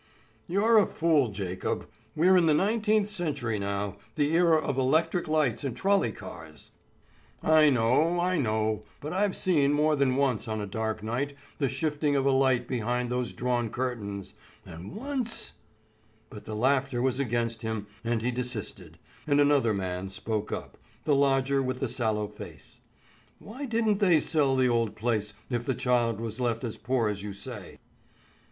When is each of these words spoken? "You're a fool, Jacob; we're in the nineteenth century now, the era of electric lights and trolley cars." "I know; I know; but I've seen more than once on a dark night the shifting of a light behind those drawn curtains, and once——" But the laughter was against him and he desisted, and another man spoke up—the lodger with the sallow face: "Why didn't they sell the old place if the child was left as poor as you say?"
"You're 0.47 0.79
a 0.79 0.87
fool, 0.87 1.27
Jacob; 1.29 1.87
we're 2.15 2.35
in 2.35 2.47
the 2.47 2.55
nineteenth 2.55 3.07
century 3.07 3.59
now, 3.59 3.97
the 4.15 4.31
era 4.31 4.57
of 4.57 4.79
electric 4.79 5.27
lights 5.27 5.63
and 5.63 5.77
trolley 5.77 6.11
cars." 6.11 6.71
"I 7.43 7.69
know; 7.69 8.19
I 8.19 8.39
know; 8.39 8.81
but 8.99 9.13
I've 9.13 9.35
seen 9.35 9.73
more 9.73 9.95
than 9.95 10.15
once 10.15 10.47
on 10.47 10.59
a 10.59 10.65
dark 10.65 11.03
night 11.03 11.35
the 11.59 11.69
shifting 11.69 12.15
of 12.15 12.25
a 12.25 12.31
light 12.31 12.67
behind 12.67 13.11
those 13.11 13.31
drawn 13.31 13.69
curtains, 13.69 14.33
and 14.65 14.95
once——" 14.95 15.53
But 16.31 16.45
the 16.45 16.55
laughter 16.55 16.99
was 16.99 17.19
against 17.19 17.61
him 17.61 17.85
and 18.03 18.23
he 18.23 18.31
desisted, 18.31 18.97
and 19.27 19.39
another 19.39 19.71
man 19.71 20.09
spoke 20.09 20.51
up—the 20.51 21.13
lodger 21.13 21.61
with 21.61 21.79
the 21.79 21.87
sallow 21.87 22.27
face: 22.27 22.79
"Why 23.37 23.65
didn't 23.65 23.99
they 23.99 24.19
sell 24.19 24.55
the 24.55 24.67
old 24.67 24.95
place 24.95 25.35
if 25.51 25.63
the 25.67 25.75
child 25.75 26.19
was 26.19 26.39
left 26.41 26.63
as 26.63 26.75
poor 26.79 27.07
as 27.07 27.21
you 27.21 27.33
say?" 27.33 27.77